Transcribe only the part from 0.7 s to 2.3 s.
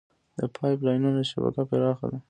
لاینونو شبکه پراخه ده.